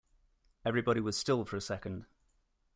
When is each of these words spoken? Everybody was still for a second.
Everybody 0.65 0.99
was 0.99 1.15
still 1.15 1.45
for 1.45 1.57
a 1.57 1.61
second. 1.61 2.07